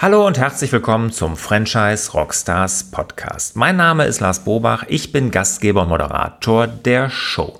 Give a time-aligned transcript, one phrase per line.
[0.00, 3.56] Hallo und herzlich willkommen zum Franchise Rockstars Podcast.
[3.56, 7.58] Mein Name ist Lars Bobach, ich bin Gastgeber und Moderator der Show.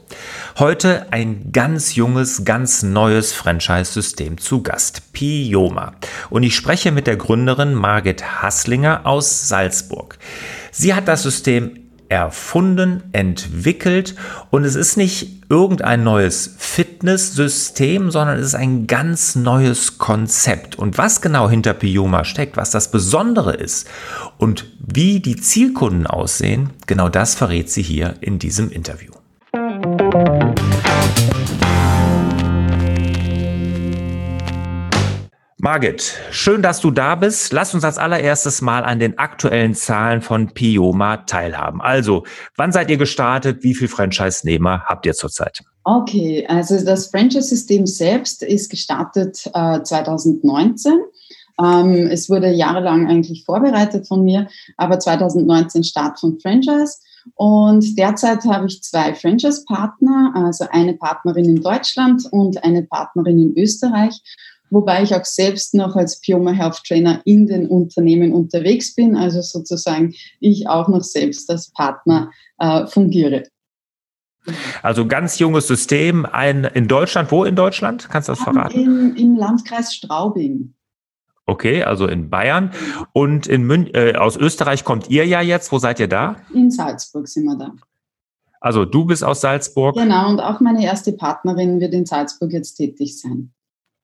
[0.57, 5.95] Heute ein ganz junges, ganz neues Franchise-System zu Gast, Pioma.
[6.31, 10.17] Und ich spreche mit der Gründerin Margit Hasslinger aus Salzburg.
[10.71, 14.15] Sie hat das System erfunden, entwickelt
[14.51, 20.77] und es ist nicht irgendein neues Fitnesssystem, sondern es ist ein ganz neues Konzept.
[20.77, 23.89] Und was genau hinter Pioma steckt, was das Besondere ist
[24.37, 29.13] und wie die Zielkunden aussehen, genau das verrät sie hier in diesem Interview.
[35.71, 37.53] Margit, schön, dass du da bist.
[37.53, 41.83] Lass uns als allererstes mal an den aktuellen Zahlen von Pioma teilhaben.
[41.83, 42.25] Also,
[42.57, 43.63] wann seid ihr gestartet?
[43.63, 45.61] Wie viele Franchise-Nehmer habt ihr zurzeit?
[45.85, 50.95] Okay, also das Franchise-System selbst ist gestartet äh, 2019.
[51.63, 56.95] Ähm, es wurde jahrelang eigentlich vorbereitet von mir, aber 2019 Start von Franchise.
[57.35, 63.59] Und derzeit habe ich zwei Franchise-Partner, also eine Partnerin in Deutschland und eine Partnerin in
[63.59, 64.23] Österreich
[64.71, 69.41] wobei ich auch selbst noch als Pioma Health Trainer in den Unternehmen unterwegs bin, also
[69.41, 73.45] sozusagen ich auch noch selbst als Partner äh, fungiere.
[74.83, 78.09] Also ganz junges System, ein in Deutschland, wo in Deutschland?
[78.11, 78.79] Kannst du das verraten?
[78.79, 80.75] In, Im Landkreis Straubing.
[81.47, 82.73] Okay, also in Bayern.
[83.13, 85.73] Und in Mün äh, aus Österreich kommt ihr ja jetzt.
[85.73, 86.37] Wo seid ihr da?
[86.53, 87.73] In Salzburg sind wir da.
[88.61, 89.97] Also du bist aus Salzburg.
[89.97, 93.53] Genau, und auch meine erste Partnerin wird in Salzburg jetzt tätig sein.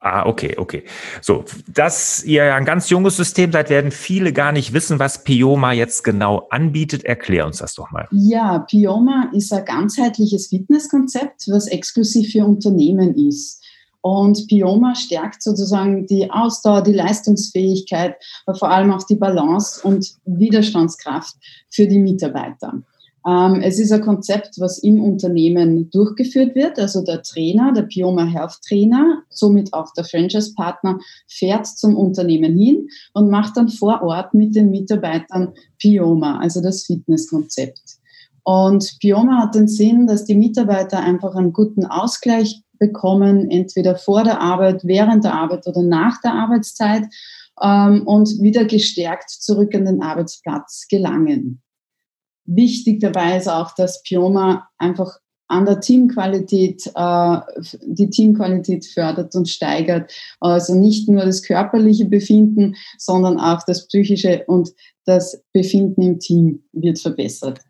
[0.04, 0.84] Ah, okay, okay.
[1.22, 5.24] So, dass ihr ja ein ganz junges System seid, werden viele gar nicht wissen, was
[5.24, 7.04] Pioma jetzt genau anbietet.
[7.04, 8.06] Erklär uns das doch mal.
[8.10, 13.64] Ja, Pioma ist ein ganzheitliches Fitnesskonzept, was exklusiv für Unternehmen ist.
[14.02, 20.16] Und Pioma stärkt sozusagen die Ausdauer, die Leistungsfähigkeit, aber vor allem auch die Balance und
[20.26, 21.34] Widerstandskraft
[21.70, 22.82] für die Mitarbeiter.
[23.26, 26.78] Ähm, es ist ein Konzept, was im Unternehmen durchgeführt wird.
[26.78, 30.98] Also der Trainer, der Pioma Health Trainer, somit auch der Franchise-Partner,
[31.28, 36.84] fährt zum Unternehmen hin und macht dann vor Ort mit den Mitarbeitern Pioma, also das
[36.84, 37.80] Fitnesskonzept.
[38.42, 44.22] Und Pioma hat den Sinn, dass die Mitarbeiter einfach einen guten Ausgleich bekommen, entweder vor
[44.22, 47.04] der Arbeit, während der Arbeit oder nach der Arbeitszeit
[47.62, 51.63] ähm, und wieder gestärkt zurück an den Arbeitsplatz gelangen.
[52.46, 55.18] Wichtig dabei ist auch, dass Pioma einfach
[55.48, 57.36] an der Teamqualität, äh,
[57.82, 60.12] die Teamqualität fördert und steigert.
[60.40, 64.70] Also nicht nur das körperliche Befinden, sondern auch das psychische und
[65.04, 67.60] das Befinden im Team wird verbessert.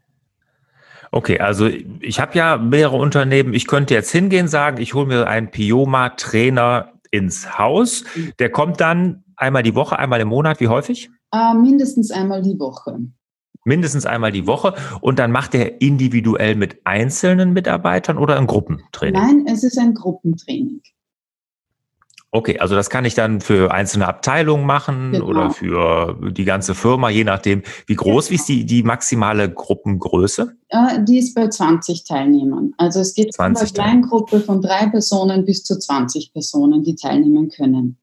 [1.11, 1.69] Okay, also
[2.01, 3.55] ich habe ja mehrere Unternehmen.
[3.55, 8.05] Ich könnte jetzt hingehen, sagen, ich hole mir einen Pioma-Trainer ins Haus.
[8.17, 8.33] Mhm.
[8.39, 10.61] Der kommt dann einmal die Woche, einmal im Monat.
[10.61, 11.11] Wie häufig?
[11.33, 12.99] Äh, mindestens einmal die Woche
[13.65, 19.21] mindestens einmal die Woche und dann macht er individuell mit einzelnen Mitarbeitern oder ein Gruppentraining?
[19.21, 20.81] Nein, es ist ein Gruppentraining.
[22.35, 25.27] Okay, also das kann ich dann für einzelne Abteilungen machen genau.
[25.27, 28.31] oder für die ganze Firma, je nachdem, wie groß, genau.
[28.31, 30.57] wie ist die, die maximale Gruppengröße?
[30.69, 32.75] Äh, die ist bei 20 Teilnehmern.
[32.77, 37.51] Also es geht von einer Kleingruppe von drei Personen bis zu 20 Personen, die teilnehmen
[37.51, 37.99] können.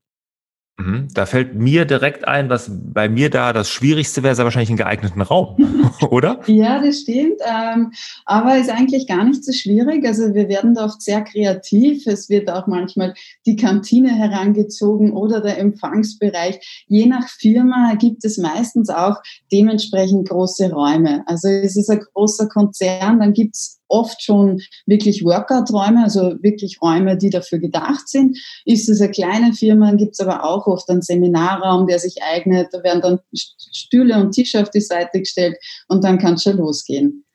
[0.81, 1.07] Mhm.
[1.13, 4.77] Da fällt mir direkt ein, was bei mir da das Schwierigste wäre, ist wahrscheinlich einen
[4.77, 5.55] geeigneten Raum,
[6.09, 6.39] oder?
[6.47, 7.39] Ja, das stimmt.
[7.45, 7.91] Ähm,
[8.25, 10.05] aber ist eigentlich gar nicht so schwierig.
[10.05, 12.07] Also wir werden da oft sehr kreativ.
[12.07, 13.13] Es wird auch manchmal
[13.45, 16.85] die Kantine herangezogen oder der Empfangsbereich.
[16.87, 19.17] Je nach Firma gibt es meistens auch
[19.51, 21.23] dementsprechend große Räume.
[21.27, 26.81] Also es ist ein großer Konzern, dann gibt es oft schon wirklich Workout-Räume, also wirklich
[26.81, 28.37] Räume, die dafür gedacht sind.
[28.65, 32.69] Ist es eine kleine Firma, gibt es aber auch oft einen Seminarraum, der sich eignet.
[32.71, 35.57] Da werden dann Stühle und Tische auf die Seite gestellt
[35.87, 37.25] und dann kann es schon losgehen.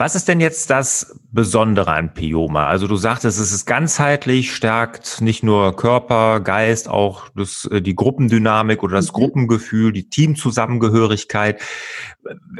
[0.00, 2.68] Was ist denn jetzt das Besondere an Pioma?
[2.68, 7.94] Also du sagtest, es ist ganzheitlich, stärkt nicht nur Körper, Geist, auch das, äh, die
[7.94, 9.16] Gruppendynamik oder das mhm.
[9.16, 11.60] Gruppengefühl, die Teamzusammengehörigkeit.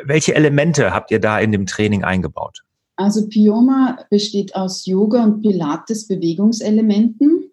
[0.04, 2.60] Welche Elemente habt ihr da in dem Training eingebaut?
[3.00, 7.50] Also Pioma besteht aus Yoga und Pilates Bewegungselementen.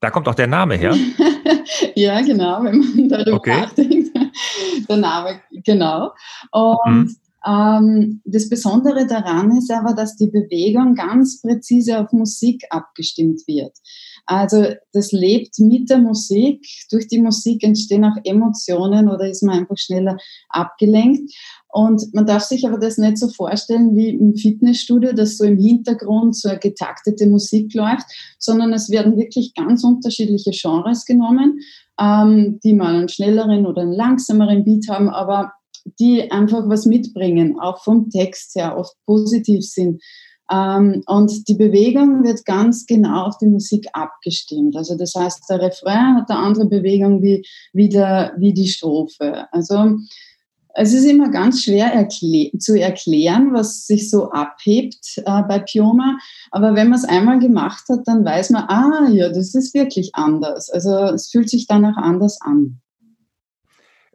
[0.00, 0.94] da kommt auch der Name her.
[1.94, 3.58] ja, genau, wenn man darüber okay.
[3.62, 4.14] nachdenkt.
[4.86, 6.10] Der Name, genau.
[6.50, 7.16] Und mhm.
[7.46, 13.72] ähm, das Besondere daran ist aber, dass die Bewegung ganz präzise auf Musik abgestimmt wird.
[14.26, 16.66] Also das lebt mit der Musik.
[16.90, 20.18] Durch die Musik entstehen auch Emotionen oder ist man einfach schneller
[20.50, 21.32] abgelenkt.
[21.72, 25.58] Und man darf sich aber das nicht so vorstellen wie im Fitnessstudio, dass so im
[25.58, 28.04] Hintergrund so eine getaktete Musik läuft,
[28.38, 31.60] sondern es werden wirklich ganz unterschiedliche Genres genommen.
[32.00, 35.52] ähm, die mal einen schnelleren oder einen langsameren Beat haben, aber
[35.98, 40.02] die einfach was mitbringen, auch vom Text her oft positiv sind.
[40.50, 44.76] Ähm, und die Bewegung wird ganz genau auf die Musik abgestimmt.
[44.76, 49.46] Also das heißt, der Refrain hat eine andere Bewegung wie, wie, der, wie die Strophe.
[49.52, 49.96] Also
[50.74, 56.18] es ist immer ganz schwer erklä zu erklären, was sich so abhebt äh, bei Pioma.
[56.50, 60.14] Aber wenn man es einmal gemacht hat, dann weiß man, ah ja, das ist wirklich
[60.14, 60.70] anders.
[60.70, 62.80] Also es fühlt sich danach anders an.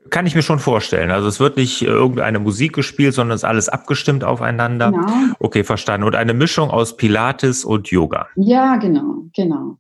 [0.10, 1.12] Kann ich mir schon vorstellen.
[1.12, 4.92] Also es wird nicht irgendeine Musik gespielt, sondern es ist alles abgestimmt aufeinander.
[4.92, 5.36] Genau.
[5.40, 6.08] Okay, verstanden.
[6.08, 8.28] Und eine Mischung aus Pilates und Yoga.
[8.36, 9.78] Ja, genau, genau.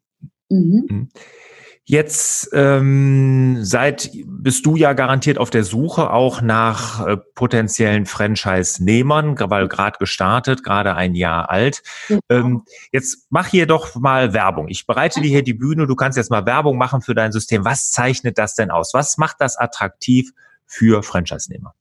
[0.50, 0.85] Mhm.
[0.89, 1.09] mhm.
[1.89, 9.38] Jetzt ähm, seit bist du ja garantiert auf der Suche auch nach äh, potenziellen Franchise-Nehmern,
[9.39, 11.84] weil gerade gestartet, gerade ein Jahr alt.
[12.10, 12.19] Ja.
[12.28, 14.68] Ähm, jetzt mach hier doch mal Werbung.
[14.68, 15.88] Ich bereite dir hier die Bühne.
[15.88, 17.63] Du kannst jetzt mal Werbung machen für dein System.
[17.63, 18.94] Was zeichnet das denn aus?
[18.94, 20.34] Was macht das attraktiv
[20.66, 21.74] für Franchise-Nehmer?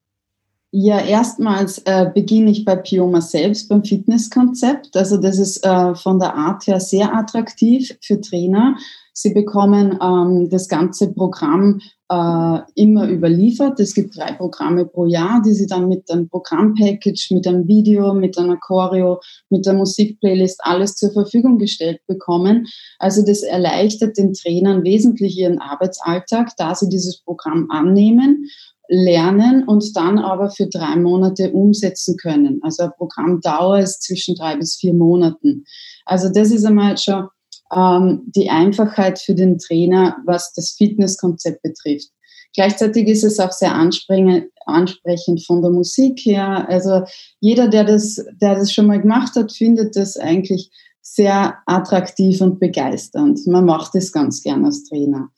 [0.70, 4.96] Ja, erstmals äh, beginne ich bei Pioma selbst beim Fitnesskonzept.
[4.96, 8.76] Also das ist äh, von der Art her sehr attraktiv für Trainer
[9.18, 11.80] Sie bekommen ähm, das ganze Programm
[12.10, 13.80] äh, immer überliefert.
[13.80, 18.12] Es gibt drei Programme pro Jahr, die Sie dann mit einem Programmpackage, mit einem Video,
[18.12, 22.66] mit einer Choreo, mit der Musikplaylist alles zur Verfügung gestellt bekommen.
[22.98, 28.44] Also das erleichtert den Trainern wesentlich ihren Arbeitsalltag, da sie dieses Programm annehmen
[28.88, 32.60] lernen und dann aber für drei Monate umsetzen können.
[32.62, 35.64] Also eine Programmdauer ist zwischen drei bis vier Monaten.
[36.04, 37.28] Also das ist einmal schon
[37.74, 42.10] ähm, die Einfachheit für den Trainer, was das Fitnesskonzept betrifft.
[42.54, 46.66] Gleichzeitig ist es auch sehr ansprechend von der Musik her.
[46.68, 47.02] Also
[47.40, 50.70] jeder, der das, der das schon mal gemacht hat, findet das eigentlich
[51.02, 53.46] sehr attraktiv und begeisternd.
[53.46, 55.30] Man macht es ganz gern als Trainer.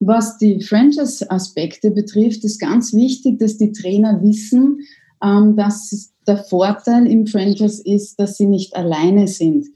[0.00, 4.80] Was die Franchise-Aspekte betrifft, ist ganz wichtig, dass die Trainer wissen,
[5.22, 9.66] ähm, dass der Vorteil im Franchise ist, dass sie nicht alleine sind.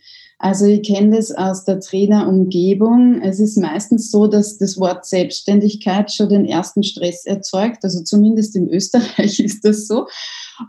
[0.43, 3.23] Also ich kenne das aus der Trainerumgebung.
[3.23, 7.85] Es ist meistens so, dass das Wort Selbstständigkeit schon den ersten Stress erzeugt.
[7.85, 10.07] Also zumindest in Österreich ist das so.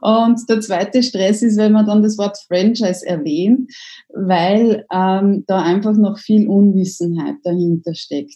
[0.02, 3.72] Und der zweite Stress ist, wenn man dann das Wort Franchise erwähnt,
[4.14, 8.36] weil ähm, da einfach noch viel Unwissenheit dahinter steckt.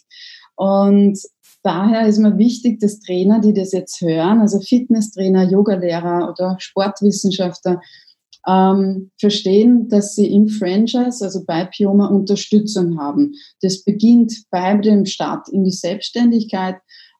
[0.56, 1.20] Und
[1.62, 7.80] daher ist mir wichtig, dass Trainer, die das jetzt hören, also Fitnesstrainer, Yogalehrer oder Sportwissenschaftler,
[8.46, 13.32] ähm, verstehen, dass sie im Franchise, also bei Pioma, Unterstützung haben.
[13.62, 16.76] Das beginnt bei dem Start in die Selbstständigkeit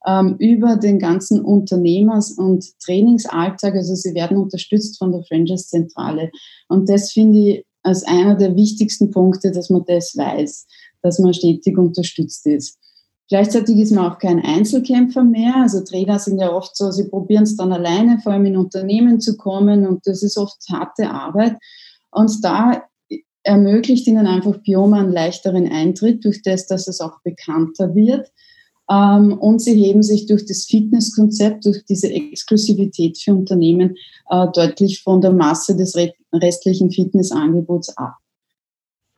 [0.07, 3.75] ähm, über den ganzen Unternehmers- und Trainingsalltag.
[3.75, 6.31] Also sie werden unterstützt von der Franchise-Zentrale.
[6.69, 10.67] Und das finde ich als einer der wichtigsten Punkte, dass man das weiß,
[11.03, 12.79] dass man stetig unterstützt ist.
[13.29, 15.57] Gleichzeitig ist man auch kein Einzelkämpfer mehr.
[15.57, 19.21] Also Trainer sind ja oft so, sie probieren es dann alleine, vor allem in Unternehmen
[19.21, 21.57] zu kommen und das ist oft harte Arbeit.
[22.11, 22.85] Und da
[23.43, 28.31] ermöglicht ihnen einfach Bioma einen leichteren Eintritt durch das, dass es auch bekannter wird.
[28.91, 33.97] Ähm, und sie heben sich durch das Fitnesskonzept, durch diese Exklusivität für Unternehmen
[34.31, 35.95] äh, deutlich von der Masse des
[36.33, 38.18] restlichen Fitnessangebots ab.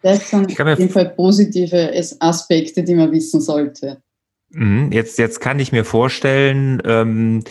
[0.02, 4.02] Das sind auf jeden Fall positive Aspekte, die man wissen sollte.
[4.50, 7.44] Mhm, jetzt, jetzt kann ich mir vorstellen, ähm,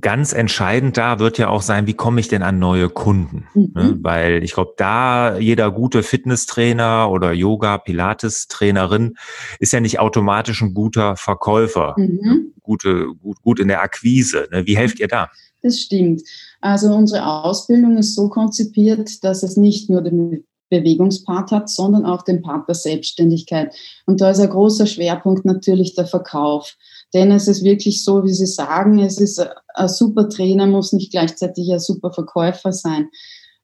[0.00, 3.46] ganz entscheidend da wird ja auch sein, wie komme ich denn an neue Kunden?
[3.54, 3.72] Mhm.
[3.74, 3.98] Ne?
[4.00, 9.16] Weil ich glaube, da jeder gute Fitnesstrainer oder Yoga, Pilates-Trainerin
[9.58, 12.20] ist ja nicht automatisch ein guter Verkäufer, mhm.
[12.22, 12.40] Ne?
[12.62, 14.48] gute, gut, gut in der Akquise.
[14.50, 14.66] Ne?
[14.66, 15.28] Wie helft ihr da?
[15.62, 16.22] Das stimmt.
[16.62, 22.22] Also unsere Ausbildung ist so konzipiert, dass es nicht nur den Bewegungspart hat, sondern auch
[22.22, 23.74] den Part der Selbstständigkeit.
[24.06, 26.76] Und da ist ein großer Schwerpunkt natürlich der Verkauf.
[27.12, 31.10] Denn es ist wirklich so, wie Sie sagen, es ist ein super Trainer, muss nicht
[31.10, 33.08] gleichzeitig ein super Verkäufer sein.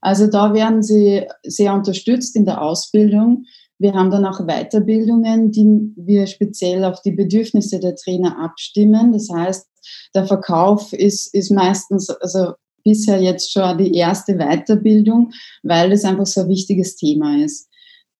[0.01, 3.45] Also da werden Sie sehr unterstützt in der Ausbildung.
[3.79, 9.13] Wir haben dann auch Weiterbildungen, die wir speziell auf die Bedürfnisse der Trainer abstimmen.
[9.13, 9.67] Das heißt,
[10.15, 12.55] der Verkauf ist, ist meistens, also
[12.87, 15.33] bisher jetzt schon die erste Weiterbildung,
[15.65, 17.69] weil es einfach so ein wichtiges Thema ist.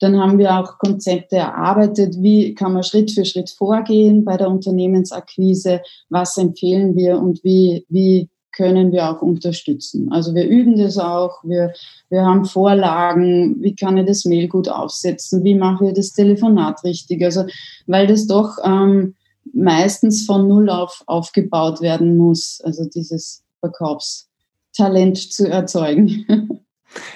[0.01, 4.51] Dann haben wir auch Konzepte erarbeitet, wie kann man Schritt für Schritt vorgehen bei der
[4.51, 5.81] Unternehmensakquise,
[6.11, 10.11] was empfehlen wir und wie, wie können wir auch unterstützen.
[10.11, 11.73] Also wir üben das auch, wir,
[12.09, 16.83] wir haben Vorlagen, wie kann ich das Mail gut aufsetzen, wie mache ich das Telefonat
[16.83, 17.23] richtig.
[17.23, 17.45] Also
[17.87, 19.15] weil das doch ähm,
[19.53, 24.29] meistens von Null auf aufgebaut werden muss, also dieses Verkaufs.
[24.77, 26.27] Talent zu erzeugen.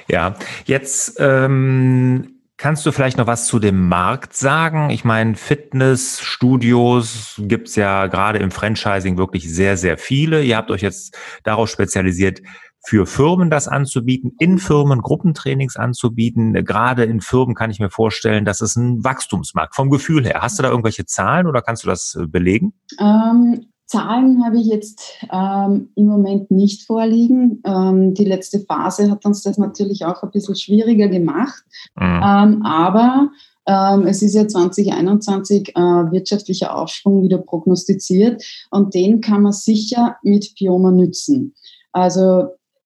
[0.08, 0.34] Ja,
[0.66, 4.90] jetzt ähm, Kannst du vielleicht noch was zu dem Markt sagen?
[4.90, 10.42] Ich meine, Fitnessstudios gibt's ja gerade im Franchising wirklich sehr, sehr viele.
[10.42, 12.42] Ihr habt euch jetzt darauf spezialisiert,
[12.84, 16.52] für Firmen das anzubieten, in Firmen Gruppentrainings anzubieten.
[16.64, 20.40] Gerade in Firmen kann ich mir vorstellen, dass es ein Wachstumsmarkt vom Gefühl her.
[20.42, 22.74] Hast du da irgendwelche Zahlen oder kannst du das äh, belegen?
[22.98, 27.60] Ähm, Zahlen habe ich jetzt ähm, im Moment nicht vorliegen.
[27.64, 31.64] Ähm, die letzte Phase hat uns das natürlich auch ein bisschen schwieriger gemacht.
[31.96, 32.22] Mhm.
[32.24, 33.30] Ähm, aber
[33.66, 40.16] ähm, es ist ja 2021 äh, wirtschaftlicher Aufschwung wieder prognostiziert und den kann man sicher
[40.22, 41.56] mit Pioma nützen.
[41.90, 42.44] Also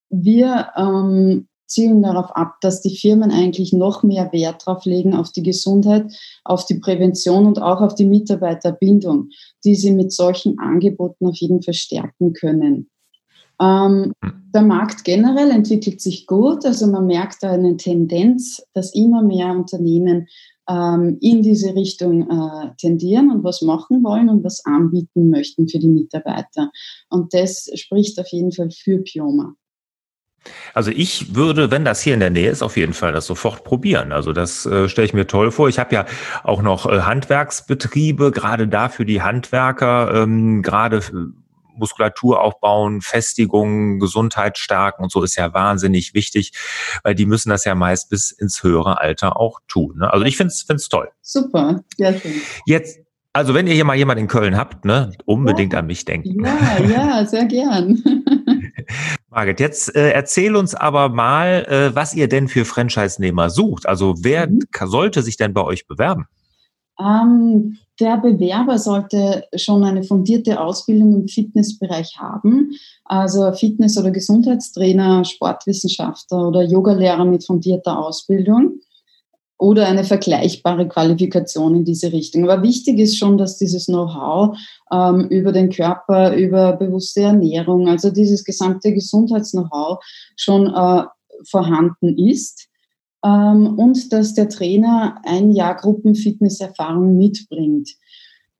[0.08, 5.32] wir ähm, zielen darauf ab, dass die Firmen eigentlich noch mehr Wert drauf legen auf
[5.32, 6.12] die Gesundheit,
[6.44, 9.30] auf die Prävention und auch auf die Mitarbeiterbindung,
[9.64, 12.90] die sie mit solchen Angeboten auf jeden Fall stärken können.
[13.60, 14.12] Ähm,
[14.54, 19.50] der Markt generell entwickelt sich gut, also man merkt da eine Tendenz, dass immer mehr
[19.50, 20.26] Unternehmen
[20.68, 25.78] ähm, in diese Richtung äh, tendieren und was machen wollen und was anbieten möchten für
[25.78, 26.70] die Mitarbeiter.
[27.10, 29.54] Und das spricht auf jeden Fall für Pioma.
[30.74, 33.64] Also ich würde, wenn das hier in der Nähe ist, auf jeden Fall das sofort
[33.64, 34.12] probieren.
[34.12, 35.68] Also das äh, stelle ich mir toll vor.
[35.68, 36.04] Ich habe ja
[36.42, 41.00] auch noch äh, Handwerksbetriebe, gerade da für die Handwerker, ähm, gerade
[41.76, 46.52] Muskulatur aufbauen, Festigung, Gesundheit stärken und so ist ja wahnsinnig wichtig,
[47.02, 49.98] weil die müssen das ja meist bis ins höhere Alter auch tun.
[49.98, 50.12] Ne?
[50.12, 51.08] Also ich finde es toll.
[51.20, 52.40] Super, sehr schön.
[52.66, 53.00] Jetzt
[53.36, 55.80] also wenn ihr hier mal jemanden in Köln habt, ne, unbedingt ja.
[55.80, 56.44] an mich denken.
[56.44, 58.00] Ja, ja, sehr gern.
[59.34, 63.86] Margit, jetzt äh, erzähl uns aber mal, äh, was ihr denn für Franchise-Nehmer sucht.
[63.86, 64.60] Also wer mhm.
[64.86, 66.26] sollte sich denn bei euch bewerben?
[67.00, 72.70] Ähm, der Bewerber sollte schon eine fundierte Ausbildung im Fitnessbereich haben,
[73.04, 78.80] also Fitness- oder Gesundheitstrainer, Sportwissenschaftler oder Yogalehrer mit fundierter Ausbildung
[79.58, 82.48] oder eine vergleichbare Qualifikation in diese Richtung.
[82.48, 84.56] Aber wichtig ist schon, dass dieses Know-how
[84.92, 90.02] ähm, über den Körper, über bewusste Ernährung, also dieses gesamte Gesundheits-Know-how
[90.36, 91.04] schon äh,
[91.48, 92.68] vorhanden ist
[93.24, 97.90] ähm, und dass der Trainer ein Jahr Gruppenfitnesserfahrung mitbringt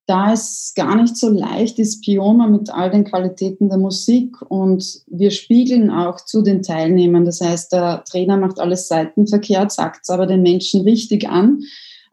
[0.06, 5.02] da es gar nicht so leicht ist, Pioma mit all den Qualitäten der Musik und
[5.06, 7.24] wir spiegeln auch zu den Teilnehmern.
[7.24, 11.60] Das heißt, der Trainer macht alles seitenverkehrt, sagt es aber den Menschen richtig an.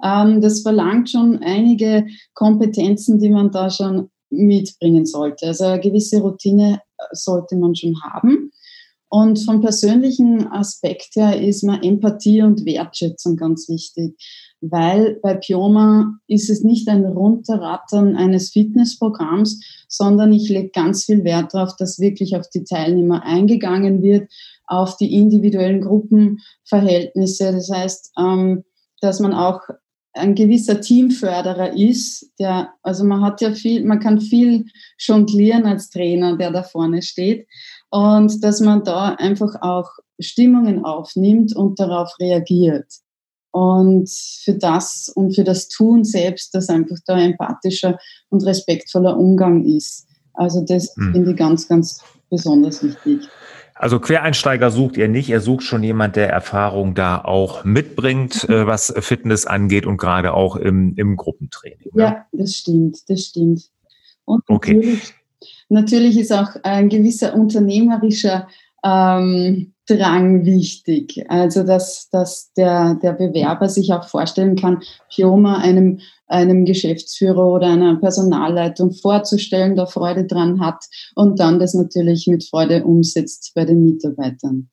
[0.04, 5.48] Ähm, das verlangt schon einige Kompetenzen, die man da schon mitbringen sollte.
[5.48, 6.82] Also eine gewisse Routine
[7.12, 8.41] sollte man schon haben.
[9.12, 14.16] Und vom persönlichen Aspekt her ist mir Empathie und Wertschätzung ganz wichtig
[14.62, 21.24] weil bei Pioma ist es nicht ein Runterrattern eines Fitnessprogramms, sondern ich lege ganz viel
[21.24, 24.32] Wert darauf, dass wirklich auf die Teilnehmer eingegangen wird,
[24.68, 27.52] auf die individuellen Gruppenverhältnisse.
[27.52, 28.64] Das heißt, ähm,
[29.02, 29.62] dass man auch
[30.14, 34.66] ein gewisser Teamförderer ist, der, also man hat ja viel, man kann viel
[35.00, 37.48] jonglieren als Trainer, der da vorne steht.
[37.92, 42.88] Und dass man da einfach auch Stimmungen aufnimmt und darauf reagiert.
[43.52, 47.98] Und für das und für das Tun selbst, dass einfach da empathischer
[48.30, 50.08] und respektvoller Umgang ist.
[50.34, 51.12] Also das mhm.
[51.12, 53.28] finde ich ganz, ganz besonders wichtig.
[53.76, 58.54] Also Quereinsteiger sucht ihr nicht, ihr sucht schon jemand, der Erfahrung da auch mitbringt, mhm.
[58.54, 61.90] äh, was Fitness angeht und gerade auch im, im Gruppentraining.
[61.94, 62.04] Ne?
[62.04, 63.70] Ja, das stimmt, das stimmt.
[64.24, 64.76] Und okay.
[64.76, 65.14] natürlich,
[65.70, 68.48] natürlich ist auch ein gewisser unternehmerischer
[68.84, 71.26] ähm, Drang wichtig.
[71.28, 74.82] Also, dass, dass der, der Bewerber sich auch vorstellen kann,
[75.14, 81.74] Pioma einem, einem Geschäftsführer oder einer Personalleitung vorzustellen, da Freude dran hat und dann das
[81.74, 84.70] natürlich mit Freude umsetzt bei den Mitarbeitern.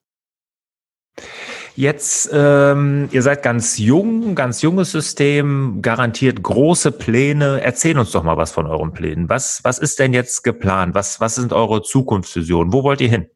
[1.78, 7.60] Jetzt, ähm, ihr seid ganz jung, ganz junges System, garantiert große Pläne.
[7.62, 9.28] Erzähl uns doch mal was von euren Plänen.
[9.28, 10.96] Was, was ist denn jetzt geplant?
[10.96, 12.72] Was, was sind eure Zukunftsvisionen?
[12.72, 13.26] Wo wollt ihr hin?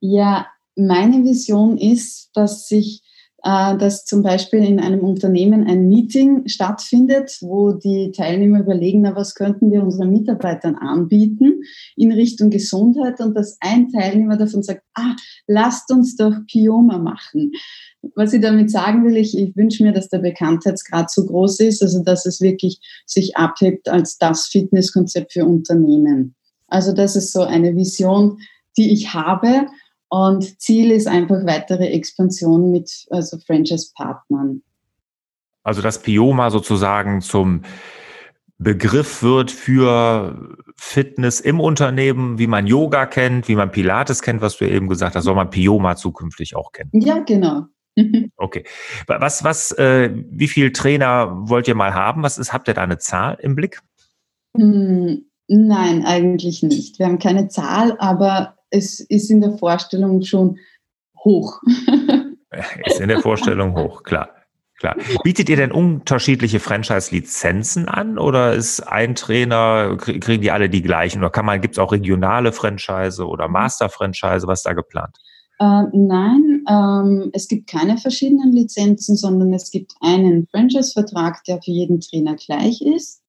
[0.00, 3.04] Ja, meine Vision ist, dass sich
[3.46, 9.36] dass zum Beispiel in einem Unternehmen ein Meeting stattfindet, wo die Teilnehmer überlegen, na, was
[9.36, 11.62] könnten wir unseren Mitarbeitern anbieten
[11.94, 15.14] in Richtung Gesundheit und dass ein Teilnehmer davon sagt, ah,
[15.46, 17.52] lasst uns doch Pioma machen.
[18.16, 21.82] Was ich damit sagen will, ich, ich wünsche mir, dass der Bekanntheitsgrad so groß ist,
[21.82, 26.34] also dass es wirklich sich abhebt als das Fitnesskonzept für Unternehmen.
[26.66, 28.38] Also das ist so eine Vision,
[28.76, 29.68] die ich habe
[30.16, 34.62] und Ziel ist einfach weitere Expansion mit also Franchise-Partnern.
[35.62, 37.62] Also dass Pioma sozusagen zum
[38.58, 44.56] Begriff wird für Fitness im Unternehmen, wie man Yoga kennt, wie man Pilates kennt, was
[44.56, 46.90] du eben gesagt hast, soll man Pioma zukünftig auch kennen.
[46.92, 47.66] Ja, genau.
[48.36, 48.64] Okay.
[49.06, 52.22] Was, was, äh, wie viel Trainer wollt ihr mal haben?
[52.22, 53.80] Was ist, habt ihr da eine Zahl im Blick?
[54.54, 56.98] Hm, nein, eigentlich nicht.
[56.98, 60.58] Wir haben keine Zahl, aber es ist in der Vorstellung schon
[61.24, 61.60] hoch.
[62.86, 64.30] ist in der Vorstellung hoch, klar.
[64.78, 64.96] Klar.
[65.24, 71.20] Bietet ihr denn unterschiedliche Franchise-Lizenzen an oder ist ein Trainer, kriegen die alle die gleichen?
[71.20, 74.46] Oder kann man, gibt es auch regionale Franchise oder Master-Franchise?
[74.46, 75.16] Was ist da geplant?
[75.58, 81.70] Äh, nein, ähm, es gibt keine verschiedenen Lizenzen, sondern es gibt einen Franchise-Vertrag, der für
[81.70, 83.22] jeden Trainer gleich ist.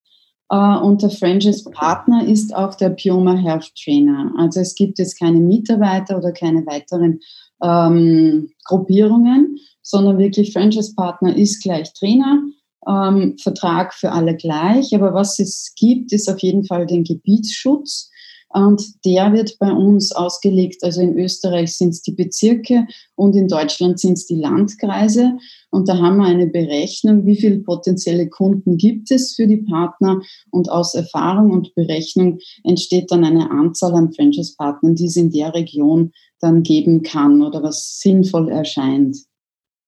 [0.50, 4.32] Uh, und der Franchise-Partner ist auch der Pioma Health Trainer.
[4.38, 7.20] Also es gibt jetzt keine Mitarbeiter oder keine weiteren
[7.62, 12.44] ähm, Gruppierungen, sondern wirklich Franchise-Partner ist gleich Trainer,
[12.88, 14.96] ähm, Vertrag für alle gleich.
[14.96, 18.10] Aber was es gibt, ist auf jeden Fall den Gebietsschutz.
[18.50, 23.48] Und der wird bei uns ausgelegt, also in Österreich sind es die Bezirke und in
[23.48, 25.38] Deutschland sind es die Landkreise.
[25.70, 30.22] Und da haben wir eine Berechnung, wie viele potenzielle Kunden gibt es für die Partner.
[30.50, 35.54] Und aus Erfahrung und Berechnung entsteht dann eine Anzahl an Franchise-Partnern, die es in der
[35.54, 39.18] Region dann geben kann oder was sinnvoll erscheint.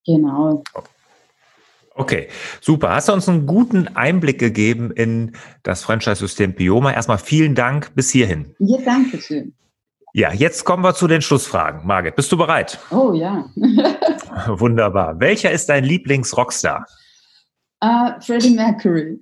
[0.06, 0.64] Genau.
[0.74, 0.90] Okay,
[2.62, 2.92] super.
[2.92, 6.94] Hast du uns einen guten Einblick gegeben in das Franchise-System Pioma?
[6.94, 8.56] Erstmal vielen Dank bis hierhin.
[8.60, 9.54] Ja, danke schön.
[10.14, 11.86] Ja, jetzt kommen wir zu den Schlussfragen.
[11.86, 12.80] Margit, bist du bereit?
[12.90, 13.46] Oh ja.
[14.48, 15.20] Wunderbar.
[15.20, 16.86] Welcher ist dein Lieblings-Rockstar?
[17.84, 19.20] Uh, Freddie Mercury.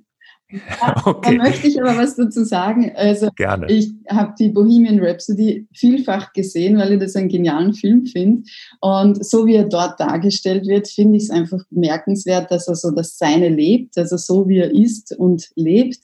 [1.05, 1.37] Okay.
[1.37, 2.91] Da möchte ich aber was dazu sagen.
[2.95, 3.67] Also, Gerne.
[3.69, 8.43] Ich habe die Bohemian Rhapsody vielfach gesehen, weil ich das einen genialen Film finde.
[8.79, 12.91] Und so wie er dort dargestellt wird, finde ich es einfach bemerkenswert, dass er so
[12.91, 15.99] das Seine lebt, also so wie er ist und lebt.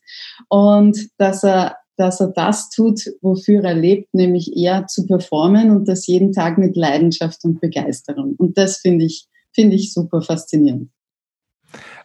[0.49, 5.87] Und dass er dass er das tut, wofür er lebt, nämlich eher zu performen und
[5.87, 8.33] das jeden Tag mit Leidenschaft und Begeisterung.
[8.37, 10.89] Und das finde ich, finde ich super faszinierend.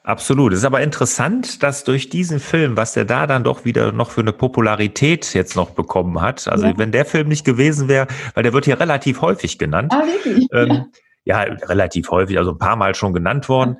[0.08, 0.54] Absolut.
[0.54, 4.10] Es ist aber interessant, dass durch diesen Film, was der da dann doch wieder noch
[4.10, 6.78] für eine Popularität jetzt noch bekommen hat, also ja.
[6.78, 9.92] wenn der Film nicht gewesen wäre, weil der wird hier relativ häufig genannt.
[9.94, 10.48] Ah, wirklich?
[10.50, 10.86] Ähm,
[11.24, 13.76] ja, relativ häufig, also ein paar Mal schon genannt worden.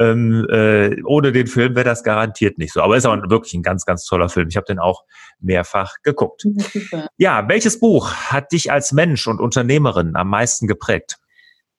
[0.00, 2.82] Ähm, äh, ohne den Film wäre das garantiert nicht so.
[2.82, 4.48] Aber ist auch wirklich ein ganz, ganz toller Film.
[4.48, 5.04] Ich habe den auch
[5.38, 6.44] mehrfach geguckt.
[6.90, 11.18] Ja, ja, welches Buch hat dich als Mensch und Unternehmerin am meisten geprägt?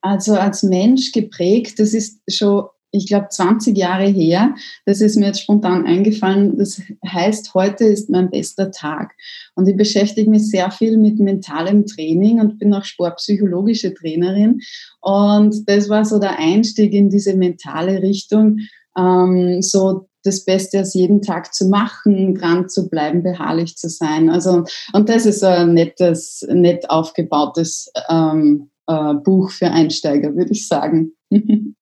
[0.00, 4.54] Also als Mensch geprägt, das ist schon ich glaube, 20 Jahre her.
[4.84, 6.56] Das ist mir jetzt spontan eingefallen.
[6.58, 9.14] Das heißt, heute ist mein bester Tag.
[9.54, 14.60] Und ich beschäftige mich sehr viel mit mentalem Training und bin auch sportpsychologische Trainerin.
[15.00, 18.58] Und das war so der Einstieg in diese mentale Richtung,
[18.96, 24.28] ähm, so das Beste aus jedem Tag zu machen, dran zu bleiben, beharrlich zu sein.
[24.28, 30.68] Also, und das ist ein nettes, nett aufgebautes ähm, äh, Buch für Einsteiger, würde ich
[30.68, 31.12] sagen.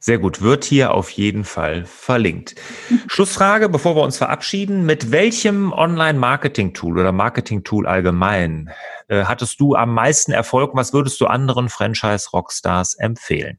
[0.00, 2.54] Sehr gut, wird hier auf jeden Fall verlinkt.
[3.06, 4.84] Schlussfrage, bevor wir uns verabschieden.
[4.86, 8.70] Mit welchem Online-Marketing-Tool oder Marketing-Tool allgemein
[9.08, 10.72] äh, hattest du am meisten Erfolg?
[10.74, 13.58] Was würdest du anderen Franchise-Rockstars empfehlen?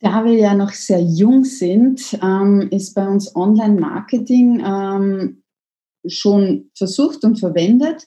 [0.00, 5.42] Da wir ja noch sehr jung sind, ähm, ist bei uns Online-Marketing ähm,
[6.06, 8.06] schon versucht und verwendet,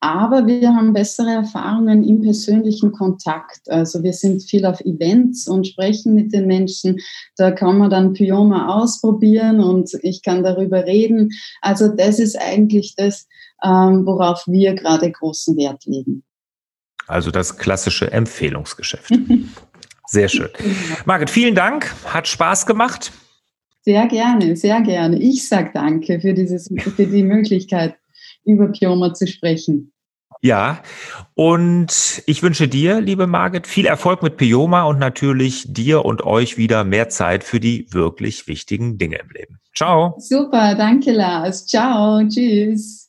[0.00, 3.68] aber wir haben bessere Erfahrungen im persönlichen Kontakt.
[3.68, 6.98] Also wir sind viel auf Events und sprechen mit den Menschen.
[7.36, 11.30] Da kann man dann Pyoma ausprobieren und ich kann darüber reden.
[11.60, 13.26] Also das ist eigentlich das,
[13.64, 16.22] ähm, worauf wir gerade großen Wert legen.
[17.06, 19.12] Also das klassische Empfehlungsgeschäft.
[20.06, 20.48] Sehr schön.
[21.04, 21.92] Margit, vielen Dank.
[22.04, 23.12] Hat Spaß gemacht.
[23.86, 25.16] Sehr gerne, sehr gerne.
[25.20, 27.94] Ich sage danke für, dieses, für die Möglichkeit,
[28.44, 29.92] über Pioma zu sprechen.
[30.42, 30.82] Ja,
[31.34, 36.58] und ich wünsche dir, liebe Margit, viel Erfolg mit Pioma und natürlich dir und euch
[36.58, 39.60] wieder mehr Zeit für die wirklich wichtigen Dinge im Leben.
[39.72, 40.16] Ciao.
[40.18, 41.66] Super, danke Lars.
[41.66, 43.08] Ciao, tschüss.